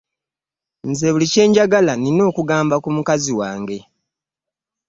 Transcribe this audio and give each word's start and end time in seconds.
Nze 0.89 1.07
buli 1.13 1.25
kye 1.33 1.43
njagala 1.49 1.93
nina 1.97 2.23
okugamba 2.29 2.75
ku 2.83 2.89
mukazi 2.95 3.31
wange. 3.39 3.77